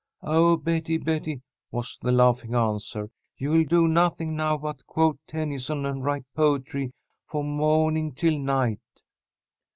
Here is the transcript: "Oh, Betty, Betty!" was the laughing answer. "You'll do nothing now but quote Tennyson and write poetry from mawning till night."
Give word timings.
"Oh, 0.23 0.57
Betty, 0.57 0.97
Betty!" 0.97 1.43
was 1.69 1.99
the 2.01 2.11
laughing 2.11 2.55
answer. 2.55 3.11
"You'll 3.37 3.65
do 3.65 3.87
nothing 3.87 4.35
now 4.35 4.57
but 4.57 4.83
quote 4.87 5.19
Tennyson 5.27 5.85
and 5.85 6.03
write 6.03 6.25
poetry 6.35 6.91
from 7.27 7.55
mawning 7.55 8.13
till 8.15 8.39
night." 8.39 8.79